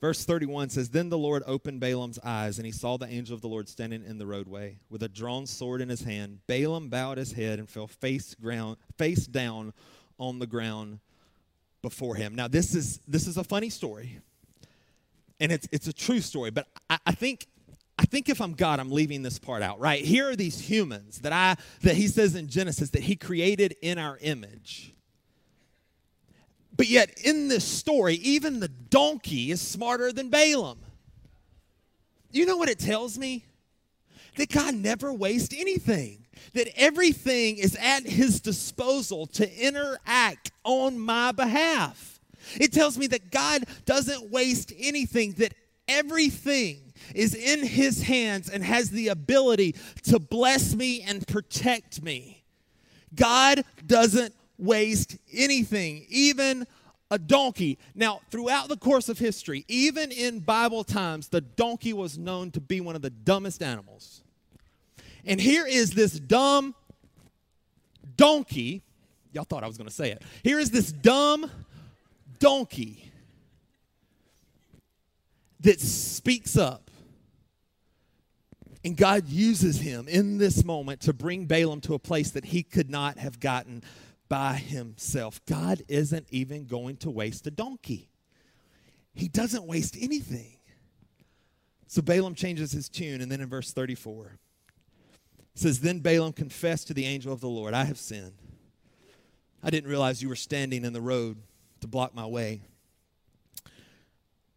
[0.00, 3.40] Verse 31 says, Then the Lord opened Balaam's eyes, and he saw the angel of
[3.40, 6.40] the Lord standing in the roadway with a drawn sword in his hand.
[6.46, 9.72] Balaam bowed his head and fell face, ground, face down
[10.18, 11.00] on the ground
[11.80, 12.34] before him.
[12.34, 14.18] Now, this is, this is a funny story,
[15.40, 17.46] and it's, it's a true story, but I, I think
[17.96, 20.04] I think if I'm God, I'm leaving this part out, right?
[20.04, 23.98] Here are these humans that I that he says in Genesis that he created in
[23.98, 24.93] our image.
[26.76, 30.78] But yet, in this story, even the donkey is smarter than Balaam.
[32.32, 33.44] You know what it tells me?
[34.36, 41.30] That God never wastes anything, that everything is at his disposal to interact on my
[41.30, 42.18] behalf.
[42.60, 45.54] It tells me that God doesn't waste anything, that
[45.86, 46.78] everything
[47.14, 52.42] is in his hands and has the ability to bless me and protect me.
[53.14, 56.66] God doesn't waste anything, even
[57.10, 57.78] a donkey.
[57.94, 62.60] Now, throughout the course of history, even in Bible times, the donkey was known to
[62.60, 64.22] be one of the dumbest animals.
[65.24, 66.74] And here is this dumb
[68.16, 68.82] donkey.
[69.32, 70.22] Y'all thought I was going to say it.
[70.42, 71.50] Here is this dumb
[72.38, 73.10] donkey
[75.60, 76.80] that speaks up.
[78.86, 82.62] And God uses him in this moment to bring Balaam to a place that he
[82.62, 83.82] could not have gotten
[84.28, 85.40] by himself.
[85.46, 88.08] God isn't even going to waste a donkey,
[89.14, 90.56] he doesn't waste anything.
[91.86, 94.32] So Balaam changes his tune, and then in verse 34,
[95.54, 98.32] says, Then Balaam confessed to the angel of the Lord, I have sinned.
[99.62, 101.36] I didn't realize you were standing in the road
[101.82, 102.62] to block my way.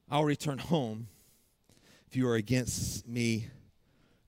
[0.09, 1.09] I'll return home
[2.07, 3.47] if you are against me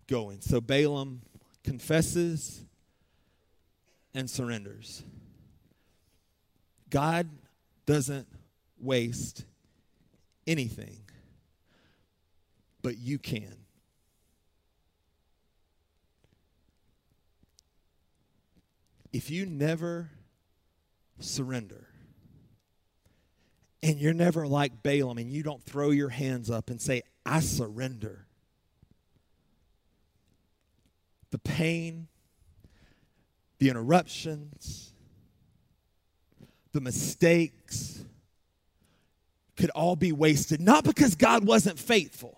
[0.07, 0.41] going.
[0.41, 1.21] So Balaam
[1.63, 2.61] confesses
[4.13, 5.03] and surrenders.
[6.89, 7.29] God
[7.85, 8.27] doesn't
[8.79, 9.45] waste
[10.47, 10.97] anything,
[12.81, 13.53] but you can.
[19.11, 20.09] If you never
[21.19, 21.87] surrender,
[23.81, 27.39] and you're never like Balaam and you don't throw your hands up and say, I
[27.39, 28.25] surrender.
[31.31, 32.07] The pain,
[33.59, 34.91] the interruptions,
[36.79, 38.03] the mistakes
[39.57, 40.61] could all be wasted.
[40.61, 42.37] Not because God wasn't faithful,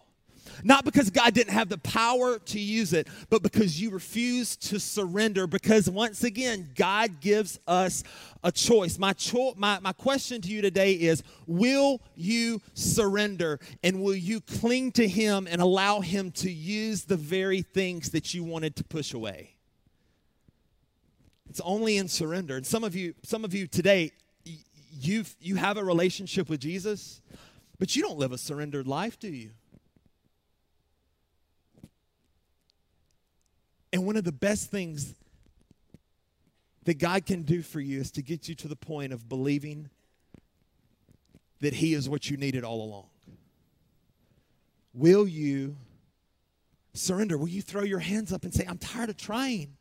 [0.64, 4.80] not because God didn't have the power to use it, but because you refuse to
[4.80, 5.46] surrender.
[5.46, 8.04] Because once again, God gives us
[8.44, 8.98] a choice.
[9.00, 14.42] My, cho- my, my question to you today is Will you surrender and will you
[14.42, 18.84] cling to Him and allow Him to use the very things that you wanted to
[18.84, 19.52] push away?
[21.52, 22.56] It's only in surrender.
[22.58, 24.12] And some of you, some of you today,
[25.00, 27.22] you you have a relationship with Jesus,
[27.80, 29.52] but you don't live a surrendered life, do you?
[33.94, 35.14] And one of the best things
[36.86, 39.90] that God can do for you is to get you to the point of believing
[41.60, 43.08] that He is what you needed all along.
[44.94, 45.76] Will you
[46.94, 47.38] surrender?
[47.38, 49.76] Will you throw your hands up and say, I'm tired of trying?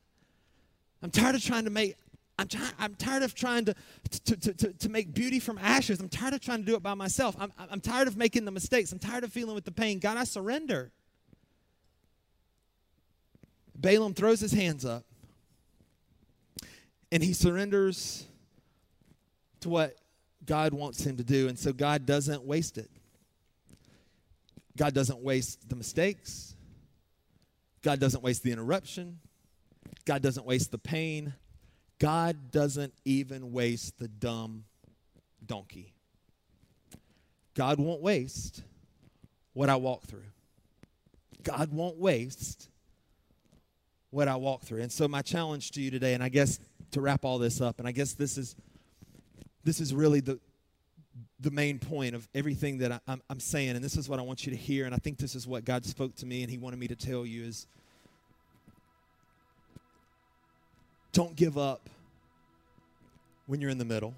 [1.03, 1.97] I'm tired of trying to make,
[2.41, 3.75] I'm, try- I'm tired of trying to,
[4.25, 6.01] to, to, to, to make beauty from ashes.
[6.01, 7.37] I'm tired of trying to do it by myself.
[7.39, 8.93] I'm, I'm tired of making the mistakes.
[8.93, 9.99] I'm tired of feeling with the pain.
[9.99, 10.91] God, I surrender.
[13.77, 15.05] Balaam throws his hands up
[17.13, 18.27] and he surrenders
[19.61, 19.97] to what
[20.47, 21.47] God wants him to do.
[21.49, 22.91] And so God doesn't waste it.
[24.79, 26.55] God doesn't waste the mistakes.
[27.83, 29.19] God doesn't waste the interruption.
[30.07, 31.35] God doesn't waste the pain.
[32.01, 34.65] God doesn't even waste the dumb
[35.47, 35.93] donkey.
[37.55, 38.63] God won't waste
[39.53, 40.25] what I walk through.
[41.43, 42.69] God won't waste
[44.11, 44.81] what I walk through.
[44.81, 46.59] And so my challenge to you today, and I guess
[46.93, 48.57] to wrap all this up, and I guess this is
[49.63, 50.41] this is really the
[51.39, 54.47] the main point of everything that I, am saying, and this is what I want
[54.47, 56.57] you to hear, and I think this is what God spoke to me and He
[56.57, 57.67] wanted me to tell you is
[61.13, 61.89] Don't give up
[63.47, 64.15] when you're in the middle.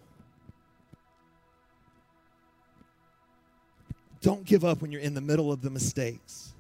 [4.20, 6.52] Don't give up when you're in the middle of the mistakes.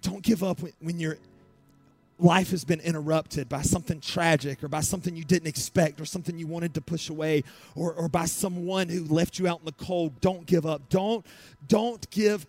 [0.00, 1.18] Don't give up when, your
[2.18, 6.38] life has been interrupted by something tragic or by something you didn't expect or something
[6.38, 7.42] you wanted to push away
[7.74, 10.18] or, or by someone who left you out in the cold.
[10.20, 10.82] Don't give up.
[10.90, 11.24] Don't,
[11.68, 12.46] don't give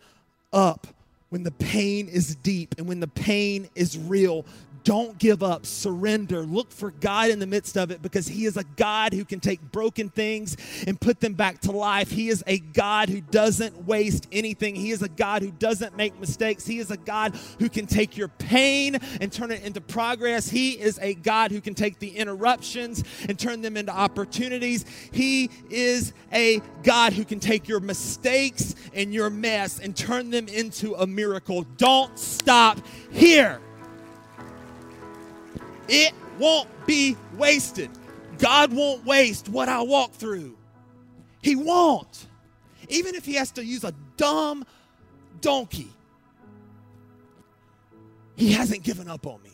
[0.53, 0.87] up
[1.29, 4.45] when the pain is deep and when the pain is real.
[4.85, 5.65] Don't give up.
[5.65, 6.41] Surrender.
[6.41, 9.39] Look for God in the midst of it because He is a God who can
[9.39, 10.55] take broken things
[10.85, 12.11] and put them back to life.
[12.11, 14.75] He is a God who doesn't waste anything.
[14.75, 16.67] He is a God who doesn't make mistakes.
[16.67, 20.47] He is a God who can take your pain and turn it into progress.
[20.47, 24.85] He is a God who can take the interruptions and turn them into opportunities.
[25.11, 30.47] He is a God who can take your mistakes and your mess and turn them
[30.47, 31.63] into a miracle.
[31.77, 32.77] Don't stop
[33.11, 33.59] here.
[35.87, 37.89] It won't be wasted.
[38.37, 40.57] God won't waste what I walk through.
[41.41, 42.27] He won't.
[42.89, 44.65] Even if He has to use a dumb
[45.41, 45.89] donkey,
[48.35, 49.51] He hasn't given up on me.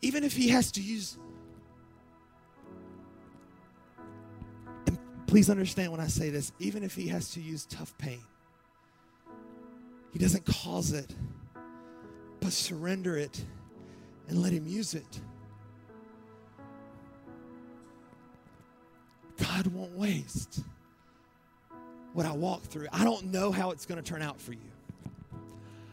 [0.00, 1.16] Even if He has to use
[5.26, 8.22] please understand when I say this, even if he has to use tough pain,
[10.10, 11.14] he doesn't cause it
[12.40, 13.42] but surrender it
[14.28, 15.20] and let Him use it.
[19.40, 20.60] God won't waste
[22.12, 22.88] what I walk through.
[22.92, 24.58] I don't know how it's going to turn out for you.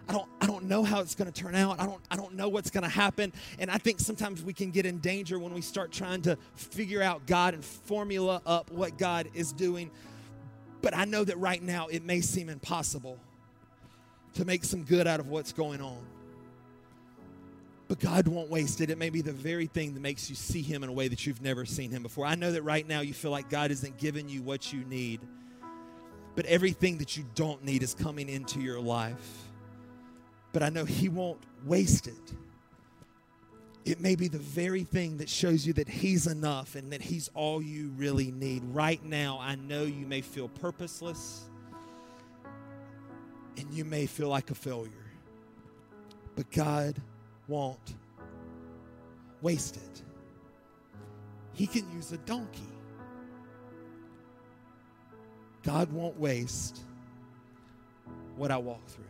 [0.07, 1.79] I don't, I don't know how it's going to turn out.
[1.79, 3.33] I don't, I don't know what's going to happen.
[3.57, 7.01] And I think sometimes we can get in danger when we start trying to figure
[7.01, 9.89] out God and formula up what God is doing.
[10.81, 13.17] But I know that right now it may seem impossible
[14.35, 16.03] to make some good out of what's going on.
[17.87, 18.89] But God won't waste it.
[18.89, 21.25] It may be the very thing that makes you see Him in a way that
[21.25, 22.25] you've never seen Him before.
[22.25, 25.21] I know that right now you feel like God isn't giving you what you need,
[26.35, 29.43] but everything that you don't need is coming into your life.
[30.51, 32.33] But I know He won't waste it.
[33.83, 37.29] It may be the very thing that shows you that He's enough and that He's
[37.35, 38.63] all you really need.
[38.65, 41.43] Right now, I know you may feel purposeless
[43.57, 44.91] and you may feel like a failure,
[46.35, 46.99] but God
[47.47, 47.95] won't
[49.41, 50.01] waste it.
[51.53, 52.61] He can use a donkey.
[55.63, 56.79] God won't waste
[58.37, 59.03] what I walk through.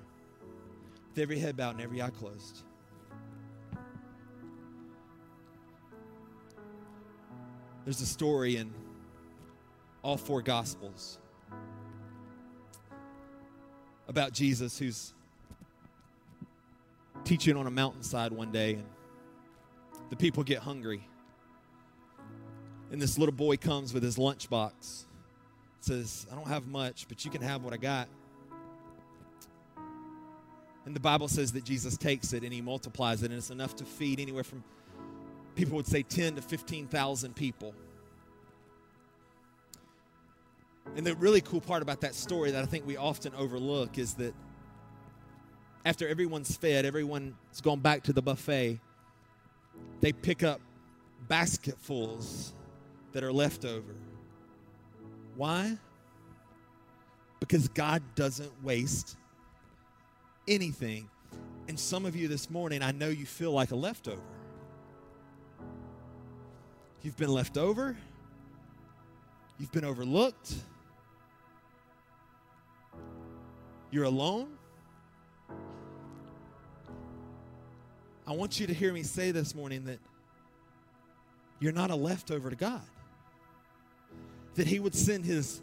[1.10, 2.64] With every head bowed and every eye closed.
[7.84, 8.74] There's a story in
[10.02, 11.20] all four Gospels
[14.08, 15.14] about Jesus who's
[17.26, 18.84] teaching on a mountainside one day, and
[20.12, 21.04] the people get hungry.
[22.92, 25.06] And this little boy comes with his lunchbox.
[25.82, 28.08] Says, I don't have much, but you can have what I got.
[30.86, 33.76] And the Bible says that Jesus takes it and he multiplies it, and it's enough
[33.78, 34.64] to feed anywhere from,
[35.56, 37.74] people would say, 10 to 15,000 people.
[40.96, 44.14] And the really cool part about that story that I think we often overlook is
[44.16, 44.34] that
[45.86, 48.80] after everyone's fed, everyone's gone back to the buffet,
[50.02, 50.60] they pick up
[51.28, 52.54] basketfuls
[53.12, 53.94] that are left over.
[55.36, 55.78] Why?
[57.40, 59.16] Because God doesn't waste
[60.48, 61.08] anything.
[61.68, 64.22] And some of you this morning, I know you feel like a leftover.
[67.04, 67.96] You've been left over,
[69.60, 70.56] you've been overlooked,
[73.92, 74.55] you're alone,
[78.28, 80.00] I want you to hear me say this morning that
[81.60, 82.82] you're not a leftover to God.
[84.56, 85.62] That He would send His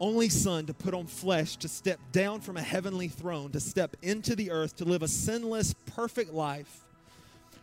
[0.00, 3.96] only Son to put on flesh, to step down from a heavenly throne, to step
[4.02, 6.80] into the earth, to live a sinless, perfect life,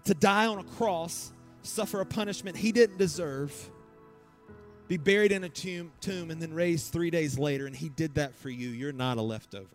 [0.06, 1.32] to die on a cross,
[1.64, 3.70] suffer a punishment He didn't deserve,
[4.88, 7.66] be buried in a tomb, tomb and then raised three days later.
[7.68, 8.70] And He did that for you.
[8.70, 9.68] You're not a leftover.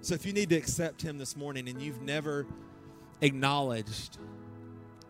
[0.00, 2.46] So if you need to accept Him this morning and you've never
[3.20, 4.18] acknowledged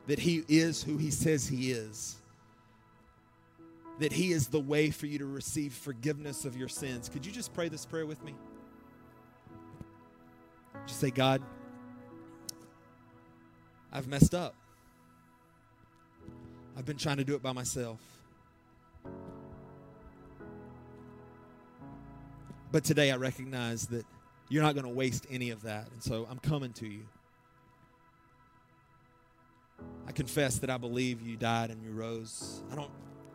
[0.07, 2.17] that He is who He says He is,
[4.01, 7.33] that He is the way for you to receive forgiveness of your sins, could you
[7.33, 8.35] just pray this prayer with me?
[10.87, 11.41] Just say, God,
[13.93, 14.55] I've messed up.
[16.77, 18.01] I've been trying to do it by myself.
[22.73, 24.07] But today I recognize that
[24.53, 25.89] you're not going to waste any of that.
[25.93, 27.07] And so I'm coming to you.
[30.07, 32.63] I confess that I believe you died and you rose.
[32.71, 32.91] I don't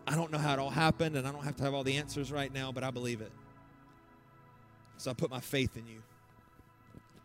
[0.06, 1.98] I don't know how it all happened and I don't have to have all the
[1.98, 3.32] answers right now, but I believe it.
[4.98, 6.04] So I put my faith in you.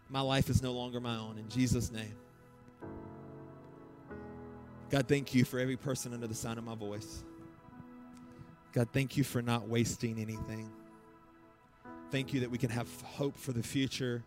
[0.08, 2.16] My life is no longer my own in Jesus name.
[4.88, 7.24] God, thank you for every person under the sound of my voice.
[8.72, 10.70] God, thank you for not wasting anything.
[12.12, 14.22] Thank you that we can have hope for the future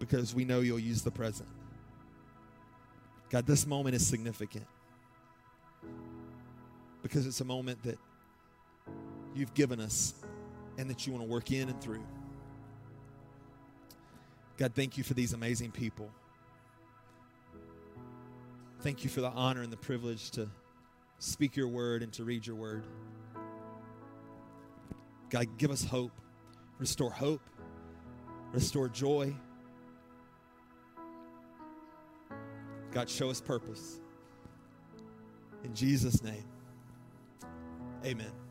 [0.00, 1.48] because we know you'll use the present.
[3.30, 4.66] God, this moment is significant
[7.02, 7.98] because it's a moment that
[9.32, 10.14] you've given us
[10.76, 12.04] and that you want to work in and through.
[14.58, 16.10] God, thank you for these amazing people.
[18.80, 20.50] Thank you for the honor and the privilege to
[21.20, 22.82] speak your word and to read your word.
[25.30, 26.12] God, give us hope.
[26.78, 27.40] Restore hope.
[28.52, 29.34] Restore joy.
[32.92, 34.00] God, show us purpose.
[35.64, 36.44] In Jesus' name,
[38.04, 38.43] amen.